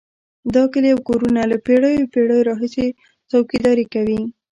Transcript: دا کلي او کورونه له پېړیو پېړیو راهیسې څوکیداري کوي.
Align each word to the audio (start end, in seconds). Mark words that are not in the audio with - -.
دا 0.53 0.63
کلي 0.73 0.89
او 0.93 0.99
کورونه 1.07 1.41
له 1.51 1.57
پېړیو 1.65 2.09
پېړیو 2.13 2.45
راهیسې 2.49 2.87
څوکیداري 3.29 3.85
کوي. 3.93 4.21